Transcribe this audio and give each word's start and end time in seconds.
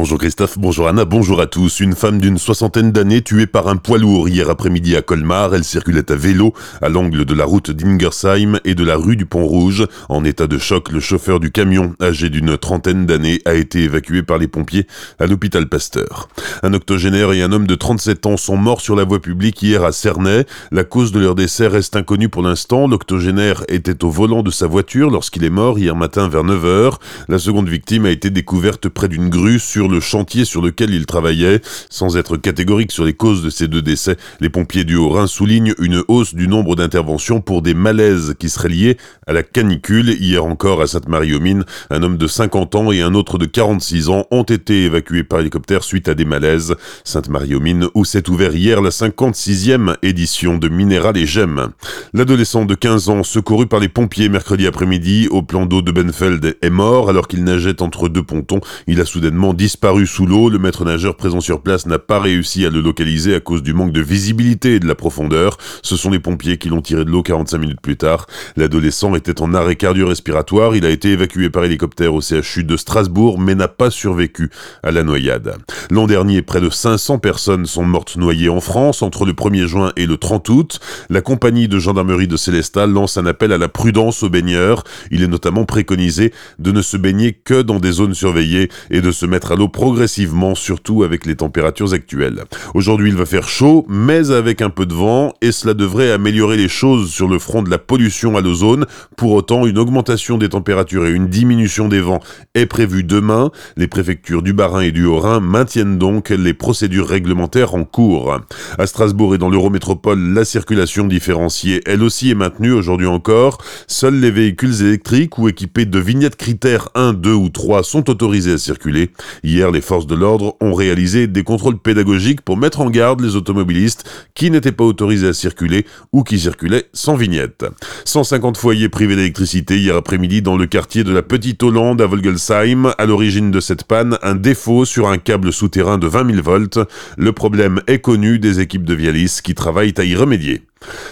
Bonjour 0.00 0.16
Christophe, 0.16 0.58
bonjour 0.58 0.88
Anna, 0.88 1.04
bonjour 1.04 1.42
à 1.42 1.46
tous. 1.46 1.80
Une 1.80 1.94
femme 1.94 2.22
d'une 2.22 2.38
soixantaine 2.38 2.90
d'années 2.90 3.20
tuée 3.20 3.46
par 3.46 3.68
un 3.68 3.76
poids 3.76 3.98
lourd 3.98 4.30
hier 4.30 4.48
après-midi 4.48 4.96
à 4.96 5.02
Colmar. 5.02 5.54
Elle 5.54 5.62
circulait 5.62 6.10
à 6.10 6.16
vélo 6.16 6.54
à 6.80 6.88
l'angle 6.88 7.26
de 7.26 7.34
la 7.34 7.44
route 7.44 7.70
d'Ingersheim 7.70 8.60
et 8.64 8.74
de 8.74 8.82
la 8.82 8.96
rue 8.96 9.16
du 9.16 9.26
Pont-Rouge. 9.26 9.86
En 10.08 10.24
état 10.24 10.46
de 10.46 10.56
choc, 10.56 10.90
le 10.90 11.00
chauffeur 11.00 11.38
du 11.38 11.52
camion, 11.52 11.96
âgé 12.00 12.30
d'une 12.30 12.56
trentaine 12.56 13.04
d'années, 13.04 13.42
a 13.44 13.52
été 13.52 13.82
évacué 13.82 14.22
par 14.22 14.38
les 14.38 14.48
pompiers 14.48 14.86
à 15.18 15.26
l'hôpital 15.26 15.68
Pasteur. 15.68 16.30
Un 16.62 16.72
octogénaire 16.72 17.34
et 17.34 17.42
un 17.42 17.52
homme 17.52 17.66
de 17.66 17.74
37 17.74 18.24
ans 18.24 18.38
sont 18.38 18.56
morts 18.56 18.80
sur 18.80 18.96
la 18.96 19.04
voie 19.04 19.20
publique 19.20 19.60
hier 19.60 19.84
à 19.84 19.92
Cernay. 19.92 20.46
La 20.72 20.84
cause 20.84 21.12
de 21.12 21.20
leur 21.20 21.34
décès 21.34 21.66
reste 21.66 21.94
inconnue 21.94 22.30
pour 22.30 22.40
l'instant. 22.40 22.88
L'octogénaire 22.88 23.64
était 23.68 24.02
au 24.02 24.08
volant 24.08 24.42
de 24.42 24.50
sa 24.50 24.66
voiture 24.66 25.10
lorsqu'il 25.10 25.44
est 25.44 25.50
mort 25.50 25.78
hier 25.78 25.94
matin 25.94 26.26
vers 26.26 26.44
9h. 26.44 26.94
La 27.28 27.38
seconde 27.38 27.68
victime 27.68 28.06
a 28.06 28.10
été 28.10 28.30
découverte 28.30 28.88
près 28.88 29.08
d'une 29.08 29.28
grue 29.28 29.58
sur 29.58 29.89
le 29.90 30.00
chantier 30.00 30.44
sur 30.44 30.62
lequel 30.62 30.94
il 30.94 31.06
travaillait. 31.06 31.60
Sans 31.90 32.16
être 32.16 32.36
catégorique 32.36 32.92
sur 32.92 33.04
les 33.04 33.14
causes 33.14 33.42
de 33.42 33.50
ces 33.50 33.68
deux 33.68 33.82
décès, 33.82 34.16
les 34.40 34.48
pompiers 34.48 34.84
du 34.84 34.96
Haut-Rhin 34.96 35.26
soulignent 35.26 35.74
une 35.78 36.02
hausse 36.08 36.34
du 36.34 36.48
nombre 36.48 36.76
d'interventions 36.76 37.40
pour 37.40 37.62
des 37.62 37.74
malaises 37.74 38.34
qui 38.38 38.48
seraient 38.48 38.68
liés 38.68 38.96
à 39.26 39.32
la 39.32 39.42
canicule. 39.42 40.10
Hier 40.10 40.44
encore 40.44 40.80
à 40.80 40.86
Sainte-Marie-aux-Mines, 40.86 41.64
un 41.90 42.02
homme 42.02 42.16
de 42.16 42.26
50 42.26 42.74
ans 42.74 42.92
et 42.92 43.02
un 43.02 43.14
autre 43.14 43.38
de 43.38 43.46
46 43.46 44.08
ans 44.08 44.26
ont 44.30 44.42
été 44.42 44.84
évacués 44.84 45.24
par 45.24 45.40
hélicoptère 45.40 45.84
suite 45.84 46.08
à 46.08 46.14
des 46.14 46.24
malaises. 46.24 46.74
Sainte-Marie-aux-Mines 47.04 47.88
où 47.94 48.04
s'est 48.04 48.28
ouvert 48.30 48.54
hier 48.54 48.80
la 48.80 48.90
56e 48.90 49.96
édition 50.02 50.56
de 50.56 50.68
Minéral 50.68 51.16
et 51.16 51.26
Gemmes. 51.26 51.70
L'adolescent 52.14 52.64
de 52.64 52.74
15 52.74 53.08
ans 53.08 53.22
secouru 53.22 53.66
par 53.66 53.80
les 53.80 53.88
pompiers 53.88 54.28
mercredi 54.28 54.66
après-midi 54.66 55.28
au 55.30 55.42
plan 55.42 55.66
d'eau 55.66 55.82
de 55.82 55.92
Benfeld 55.92 56.56
est 56.60 56.70
mort 56.70 57.08
alors 57.08 57.28
qu'il 57.28 57.44
nageait 57.44 57.82
entre 57.82 58.08
deux 58.08 58.22
pontons. 58.22 58.60
Il 58.86 59.00
a 59.00 59.04
soudainement 59.04 59.54
disparu 59.54 59.79
sous 60.04 60.26
l'eau. 60.26 60.50
Le 60.50 60.58
maître 60.58 60.84
nageur 60.84 61.16
présent 61.16 61.40
sur 61.40 61.62
place 61.62 61.86
n'a 61.86 61.98
pas 61.98 62.20
réussi 62.20 62.66
à 62.66 62.70
le 62.70 62.80
localiser 62.80 63.34
à 63.34 63.40
cause 63.40 63.62
du 63.62 63.72
manque 63.72 63.92
de 63.92 64.00
visibilité 64.00 64.74
et 64.74 64.80
de 64.80 64.86
la 64.86 64.94
profondeur. 64.94 65.56
Ce 65.82 65.96
sont 65.96 66.10
les 66.10 66.18
pompiers 66.18 66.58
qui 66.58 66.68
l'ont 66.68 66.82
tiré 66.82 67.04
de 67.04 67.10
l'eau 67.10 67.22
45 67.22 67.58
minutes 67.58 67.80
plus 67.80 67.96
tard. 67.96 68.26
L'adolescent 68.56 69.14
était 69.14 69.40
en 69.40 69.54
arrêt 69.54 69.76
cardio-respiratoire. 69.76 70.76
Il 70.76 70.84
a 70.84 70.90
été 70.90 71.10
évacué 71.12 71.50
par 71.50 71.64
hélicoptère 71.64 72.14
au 72.14 72.20
CHU 72.20 72.64
de 72.64 72.76
Strasbourg, 72.76 73.40
mais 73.40 73.54
n'a 73.54 73.68
pas 73.68 73.90
survécu 73.90 74.50
à 74.82 74.90
la 74.90 75.02
noyade. 75.02 75.56
L'an 75.90 76.06
dernier, 76.06 76.42
près 76.42 76.60
de 76.60 76.70
500 76.70 77.18
personnes 77.18 77.66
sont 77.66 77.84
mortes 77.84 78.16
noyées 78.16 78.48
en 78.48 78.60
France 78.60 79.02
entre 79.02 79.24
le 79.24 79.32
1er 79.32 79.66
juin 79.66 79.92
et 79.96 80.06
le 80.06 80.16
30 80.16 80.48
août. 80.50 80.80
La 81.08 81.22
compagnie 81.22 81.68
de 81.68 81.78
gendarmerie 81.78 82.28
de 82.28 82.36
Célestat 82.36 82.86
lance 82.86 83.16
un 83.16 83.26
appel 83.26 83.52
à 83.52 83.58
la 83.58 83.68
prudence 83.68 84.22
aux 84.22 84.30
baigneurs. 84.30 84.84
Il 85.10 85.22
est 85.22 85.28
notamment 85.28 85.64
préconisé 85.64 86.32
de 86.58 86.70
ne 86.70 86.82
se 86.82 86.96
baigner 86.96 87.32
que 87.32 87.62
dans 87.62 87.80
des 87.80 87.92
zones 87.92 88.14
surveillées 88.14 88.68
et 88.90 89.00
de 89.00 89.10
se 89.10 89.26
mettre 89.26 89.52
à 89.52 89.56
progressivement, 89.68 90.54
surtout 90.54 91.02
avec 91.02 91.26
les 91.26 91.36
températures 91.36 91.92
actuelles. 91.92 92.44
Aujourd'hui, 92.74 93.10
il 93.10 93.16
va 93.16 93.26
faire 93.26 93.48
chaud, 93.48 93.86
mais 93.88 94.30
avec 94.30 94.62
un 94.62 94.70
peu 94.70 94.86
de 94.86 94.94
vent, 94.94 95.34
et 95.40 95.52
cela 95.52 95.74
devrait 95.74 96.12
améliorer 96.12 96.56
les 96.56 96.68
choses 96.68 97.10
sur 97.10 97.28
le 97.28 97.38
front 97.38 97.62
de 97.62 97.70
la 97.70 97.78
pollution 97.78 98.36
à 98.36 98.40
l'ozone. 98.40 98.86
Pour 99.16 99.32
autant, 99.32 99.66
une 99.66 99.78
augmentation 99.78 100.38
des 100.38 100.48
températures 100.48 101.06
et 101.06 101.10
une 101.10 101.28
diminution 101.28 101.88
des 101.88 102.00
vents 102.00 102.20
est 102.54 102.66
prévue 102.66 103.02
demain. 103.02 103.50
Les 103.76 103.86
préfectures 103.86 104.42
du 104.42 104.52
Bas-Rhin 104.52 104.80
et 104.80 104.92
du 104.92 105.04
Haut-Rhin 105.04 105.40
maintiennent 105.40 105.98
donc 105.98 106.30
les 106.30 106.54
procédures 106.54 107.08
réglementaires 107.08 107.74
en 107.74 107.84
cours. 107.84 108.38
À 108.78 108.86
Strasbourg 108.86 109.34
et 109.34 109.38
dans 109.38 109.50
l'Eurométropole, 109.50 110.32
la 110.32 110.44
circulation 110.44 111.06
différenciée, 111.06 111.80
elle 111.86 112.02
aussi, 112.02 112.30
est 112.30 112.34
maintenue 112.34 112.72
aujourd'hui 112.72 113.06
encore. 113.06 113.58
Seuls 113.86 114.20
les 114.20 114.30
véhicules 114.30 114.82
électriques 114.82 115.38
ou 115.38 115.48
équipés 115.48 115.86
de 115.86 115.98
vignettes 115.98 116.36
critères 116.36 116.88
1, 116.94 117.14
2 117.14 117.32
ou 117.32 117.48
3 117.48 117.82
sont 117.82 118.08
autorisés 118.10 118.52
à 118.52 118.58
circuler. 118.58 119.10
Hier, 119.50 119.72
les 119.72 119.80
forces 119.80 120.06
de 120.06 120.14
l'ordre 120.14 120.56
ont 120.60 120.74
réalisé 120.74 121.26
des 121.26 121.42
contrôles 121.42 121.76
pédagogiques 121.76 122.40
pour 122.40 122.56
mettre 122.56 122.82
en 122.82 122.88
garde 122.88 123.20
les 123.20 123.34
automobilistes 123.34 124.08
qui 124.32 124.48
n'étaient 124.48 124.70
pas 124.70 124.84
autorisés 124.84 125.26
à 125.26 125.32
circuler 125.32 125.86
ou 126.12 126.22
qui 126.22 126.38
circulaient 126.38 126.84
sans 126.92 127.16
vignette. 127.16 127.66
150 128.04 128.56
foyers 128.56 128.88
privés 128.88 129.16
d'électricité 129.16 129.76
hier 129.76 129.96
après-midi 129.96 130.40
dans 130.40 130.56
le 130.56 130.66
quartier 130.66 131.02
de 131.02 131.10
la 131.12 131.22
Petite 131.22 131.64
Hollande 131.64 132.00
à 132.00 132.06
Volgelsheim. 132.06 132.92
À 132.96 133.06
l'origine 133.06 133.50
de 133.50 133.58
cette 133.58 133.82
panne, 133.82 134.18
un 134.22 134.36
défaut 134.36 134.84
sur 134.84 135.08
un 135.08 135.18
câble 135.18 135.52
souterrain 135.52 135.98
de 135.98 136.06
20 136.06 136.30
000 136.30 136.42
volts. 136.44 136.78
Le 137.18 137.32
problème 137.32 137.80
est 137.88 137.98
connu 137.98 138.38
des 138.38 138.60
équipes 138.60 138.84
de 138.84 138.94
Vialis 138.94 139.40
qui 139.42 139.56
travaillent 139.56 139.94
à 139.96 140.04
y 140.04 140.14
remédier. 140.14 140.62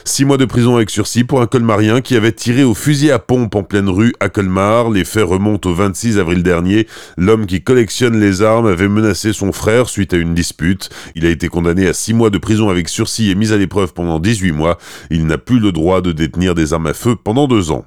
Six 0.05 0.25
mois 0.25 0.39
de 0.39 0.47
prison 0.47 0.77
avec 0.77 0.89
sursis 0.89 1.25
pour 1.25 1.43
un 1.43 1.47
colmarien 1.47 2.01
qui 2.01 2.17
avait 2.17 2.33
tiré 2.33 2.65
au 2.65 2.75
fusil 2.75 3.11
à 3.11 3.19
pompe 3.19 3.55
en 3.55 3.63
pleine 3.63 3.89
rue 3.89 4.15
à 4.21 4.31
Colmar. 4.31 4.91
Les 4.91 5.05
faits 5.05 5.25
remontent 5.25 5.69
au 5.69 5.75
26 5.75 6.19
avril 6.19 6.43
dernier. 6.43 6.87
L'homme 7.19 7.45
qui 7.45 7.63
collectionne 7.63 8.19
les 8.19 8.43
armes 8.43 8.67
avait 8.67 8.89
menacé 8.89 9.35
son 9.35 9.53
frère 9.53 9.89
suite 9.89 10.15
à 10.15 10.17
une 10.17 10.35
dispute. 10.35 10.89
Il 11.15 11.27
a 11.27 11.29
été 11.29 11.49
condamné 11.49 11.87
à 11.87 11.93
six 11.93 12.15
mois 12.15 12.31
de 12.31 12.39
prison 12.39 12.71
avec 12.71 12.89
sursis 12.89 13.31
et 13.31 13.35
mis 13.35 13.53
à 13.53 13.59
l'épreuve 13.59 13.93
pendant 13.93 14.19
18 14.19 14.53
mois. 14.53 14.79
Il 15.11 15.27
n'a 15.27 15.37
plus 15.37 15.61
le 15.61 15.73
droit 15.73 16.01
de 16.01 16.13
détenir 16.13 16.55
des 16.55 16.73
armes 16.73 16.87
à 16.87 16.95
feu 16.95 17.15
pendant 17.15 17.47
deux 17.47 17.71
ans. 17.71 17.85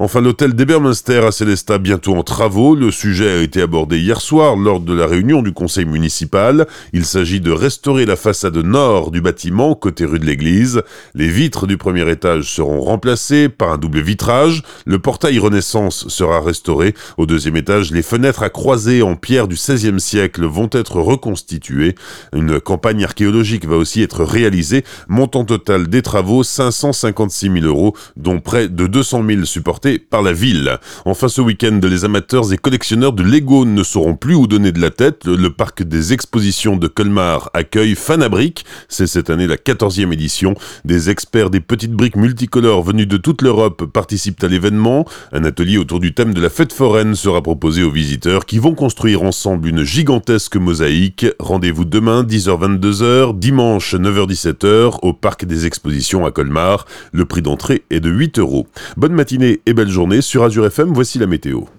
Enfin, 0.00 0.20
l'hôtel 0.20 0.54
d'Ebermünster 0.54 1.24
à 1.24 1.30
Célestat 1.30 1.78
bientôt 1.78 2.16
en 2.16 2.24
travaux. 2.24 2.74
Le 2.74 2.90
sujet 2.90 3.30
a 3.30 3.42
été 3.42 3.62
abordé 3.62 4.00
hier 4.00 4.20
soir 4.20 4.56
lors 4.56 4.80
de 4.80 4.92
la 4.92 5.06
réunion 5.06 5.40
du 5.40 5.52
conseil 5.52 5.84
municipal. 5.84 6.66
Il 6.92 7.04
s'agit 7.04 7.40
de 7.40 7.52
restaurer 7.52 8.04
la 8.04 8.16
façade 8.16 8.56
nord 8.56 9.12
du 9.12 9.20
bâtiment, 9.20 9.76
côté 9.76 10.04
rue 10.04 10.18
de 10.18 10.24
l'église. 10.24 10.82
Les 11.14 11.28
vitres 11.28 11.68
du 11.68 11.76
premier 11.76 12.10
étage 12.10 12.52
seront 12.52 12.80
remplacées 12.80 13.48
par 13.48 13.70
un 13.70 13.78
double 13.78 14.00
vitrage. 14.00 14.62
Le 14.84 14.98
portail 14.98 15.38
Renaissance 15.38 16.08
sera 16.08 16.40
restauré. 16.40 16.94
Au 17.16 17.26
deuxième 17.26 17.56
étage, 17.56 17.92
les 17.92 18.02
fenêtres 18.02 18.42
à 18.42 18.50
croisée 18.50 19.02
en 19.02 19.14
pierre 19.14 19.46
du 19.46 19.54
XVIe 19.54 20.00
siècle 20.00 20.44
vont 20.44 20.70
être 20.72 21.00
reconstituées. 21.00 21.94
Une 22.34 22.58
campagne 22.58 23.04
archéologique 23.04 23.66
va 23.66 23.76
aussi 23.76 24.02
être 24.02 24.24
réalisée. 24.24 24.84
Montant 25.06 25.44
total 25.44 25.86
des 25.86 26.02
travaux, 26.02 26.42
556 26.42 27.52
000 27.60 27.64
euros, 27.64 27.94
dont 28.16 28.40
près 28.40 28.68
de 28.68 28.88
200 28.88 29.24
000 29.28 29.44
supporters 29.44 29.83
par 30.10 30.22
la 30.22 30.32
ville. 30.32 30.78
Enfin, 31.04 31.28
ce 31.28 31.40
week-end, 31.40 31.78
les 31.82 32.04
amateurs 32.04 32.52
et 32.52 32.56
collectionneurs 32.56 33.12
de 33.12 33.22
Lego 33.22 33.64
ne 33.64 33.82
sauront 33.82 34.16
plus 34.16 34.34
où 34.34 34.46
donner 34.46 34.72
de 34.72 34.80
la 34.80 34.90
tête. 34.90 35.24
Le, 35.26 35.50
parc 35.50 35.82
des 35.82 36.12
expositions 36.12 36.76
de 36.76 36.88
Colmar 36.88 37.50
accueille 37.54 37.94
Fanabric. 37.94 38.64
C'est 38.88 39.06
cette 39.06 39.30
année 39.30 39.46
la 39.46 39.56
14e 39.56 40.12
édition. 40.12 40.54
Des 40.84 41.10
experts 41.10 41.50
des 41.50 41.60
petites 41.60 41.92
briques 41.92 42.16
multicolores 42.16 42.82
venus 42.82 43.06
de 43.06 43.16
toute 43.16 43.42
l'Europe 43.42 43.84
participent 43.92 44.42
à 44.42 44.48
l'événement. 44.48 45.04
Un 45.32 45.44
atelier 45.44 45.78
autour 45.78 46.00
du 46.00 46.14
thème 46.14 46.34
de 46.34 46.40
la 46.40 46.50
fête 46.50 46.72
foraine 46.72 47.14
sera 47.14 47.42
proposé 47.42 47.82
aux 47.82 47.90
visiteurs 47.90 48.46
qui 48.46 48.58
vont 48.58 48.74
construire 48.74 49.22
ensemble 49.22 49.68
une 49.68 49.84
gigantesque 49.84 50.56
mosaïque. 50.56 51.26
Rendez-vous 51.38 51.84
demain 51.84 52.22
10h-22h, 52.22 53.38
dimanche 53.38 53.94
9h-17h 53.94 54.98
au 55.02 55.12
parc 55.12 55.44
des 55.44 55.66
expositions 55.66 56.26
à 56.26 56.30
Colmar. 56.30 56.86
Le 57.12 57.24
prix 57.24 57.42
d'entrée 57.42 57.84
est 57.90 58.00
de 58.00 58.10
8 58.10 58.38
euros. 58.38 58.66
Bonne 58.96 59.12
matinée 59.12 59.60
belle 59.74 59.90
journée 59.90 60.22
sur 60.22 60.44
Azure 60.44 60.66
FM, 60.66 60.92
voici 60.92 61.18
la 61.18 61.26
météo. 61.26 61.64